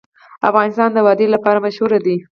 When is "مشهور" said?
1.65-1.91